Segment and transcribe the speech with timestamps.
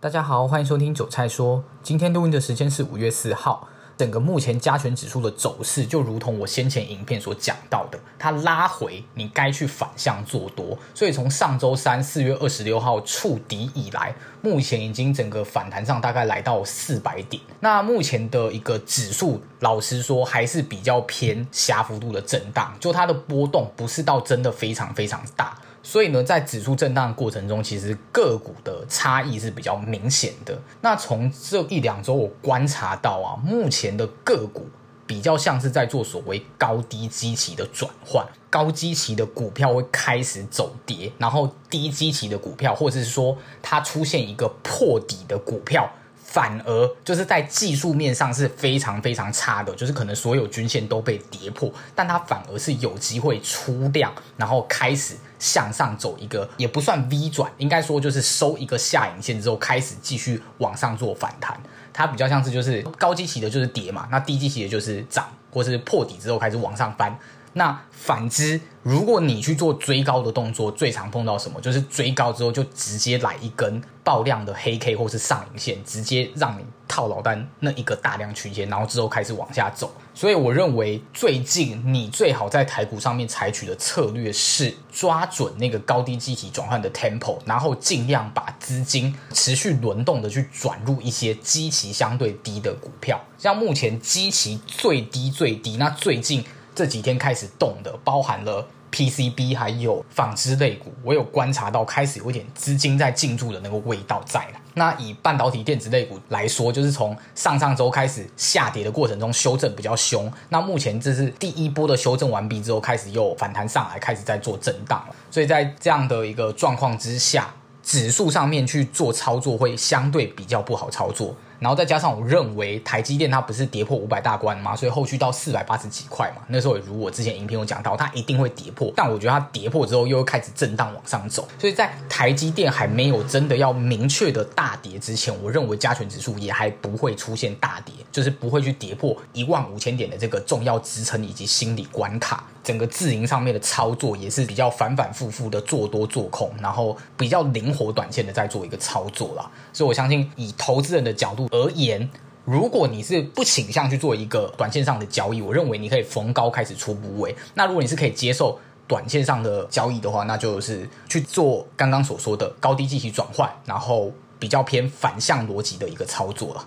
[0.00, 1.64] 大家好，欢迎收听韭菜说。
[1.82, 3.66] 今天录音的时间是五月四号。
[3.96, 10.78] 整个目前加权指数的走势，就如同我先前影片所讲到的，它拉回，你该去反向做多。
[10.94, 17.42] 所以从上周三四月二十六号触底以来，目前已经整个反弹上大概来到四百点。
[17.58, 25.58] 那目前的一个指数，老实说还是比较偏狭幅度的震荡，就它的波动不是到真的非常非常大。
[25.82, 30.58] 所以呢，在指数震荡的过程中，其实个股的差异是比较明显的。
[30.80, 34.66] 那从这一两周我观察到啊，目前的个股
[35.06, 45.90] 比较像是在做所谓高低基期的转换，高基期的股票会开始走跌，然后低基期的股票，或者是说它出现一个破底的股票。
[46.30, 61.58] 反而就是在技术面上是非常非常差的，就是可能所有均线都被跌破，但它反而是有机会出量，然后开始向上走一个，也不算 V 转，应该说就是收一个下影线之后，开始继续往上做反弹。
[61.94, 67.18] 它比较像是就是高基期的就是跌嘛，那低基期的就是涨，或是破底之后开始往上翻。
[67.54, 71.60] 那反之，如果你去做追高的动作，最常碰到什么？
[71.60, 79.92] 就是追高之后就直接来一根爆量的黑 K 或是上影线，直接让你套牢单那一个大量区间，然后之后开始往下走。
[80.14, 96.44] 所以我认为最近你最好在台股上面采取的策略是抓准那个高低基体转换的 tempo，然后尽量把资金持续轮动的去转入一些基期相对低的股票，像目前基期最低最低，那最近。
[96.78, 104.60] 这几天开始动的，包含了 PCB 还有纺织类股，我有观察到开始有一点资金在进驻的那个味道在了。
[104.74, 115.16] 那以半导体电子类股来说，就是从上上周开始下跌的过程中修正比较凶，那目前这是第一波的修正完毕之后，开始又反弹上来，开始在做震荡了。
[115.32, 121.34] 所以在这样的一个状况之下，指数上面去做操作会相对比较不好操作。
[121.58, 124.76] 然后再加上，我认为台积电它不是跌破五百大关吗？
[124.76, 128.92] 所以后续到四百八十几块嘛，那时候也如我之前影片有讲到，它一定会跌破。
[128.94, 142.44] 但我觉得它跌破之后又会开始震荡往上走，所以在台积电还没有真的要明确的大跌之前，我认为加权指数也还不会出现大跌，就是不会去跌破一万五千点的这个重要支撑以及心理关卡。
[142.62, 149.50] 整个自营上面的操作也是比较反反复复的做多做空，然后比较灵活短线的在做一个操作啦。
[149.72, 151.47] 所以我相信以投资人的角度。
[151.50, 152.08] 而言，
[152.44, 157.34] 如果你是不倾向去做一个短线上的交易，我认为你可以逢高开始出部位。
[157.54, 166.64] 那如果你是可以接受短线上的交易的话，那就是去做刚刚所说的高低进行转换，然后比较偏反向逻辑的一个操作了。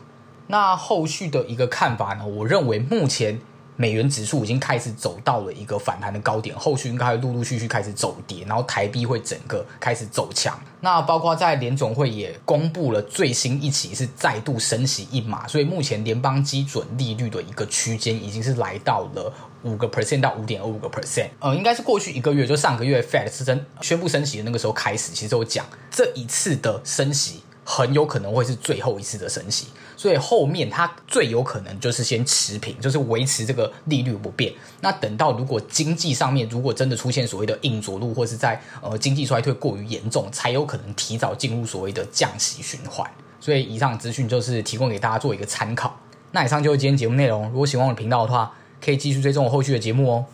[0.48, 2.26] 那后续的一个看法呢？
[2.26, 3.40] 我认为目前。
[3.82, 10.56] 美元指数已经开始走到了一个反弹的高点，后续应该会陆陆续续开始走跌，然后台币会整个开始走强。
[10.82, 19.34] 那包括在联总会也公布了最新一期是再度升息一码，所以目前联邦基准利率的一个区间已经是来到了
[19.64, 21.30] 五个 percent 到五点二五个 percent。
[21.40, 27.42] 呃，应该是过去一个月，就上个月 Fed 是真宣布升息的那个时候开始，其实我讲这一次的升息。
[27.64, 29.68] 很有可能会是最后一次的升息，
[30.02, 34.52] 所以后面它最有可能就是先持平，就是维持这个利率不变。
[34.80, 43.08] 那等到如果经济上面如果真的出现所谓的硬着陆，或是在呃经济衰退过于严重，才有可能提早进入所谓的降息循环。
[43.40, 45.96] 所以以上资讯就是提供给大家做一个参考。
[46.32, 47.48] 那以上就是今天节目内容。
[47.52, 48.52] 如果喜欢我的频道的话，
[48.84, 50.26] 可以继续追踪我后续的节目哦。